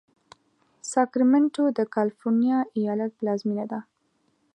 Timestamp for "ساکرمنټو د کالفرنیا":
0.91-2.57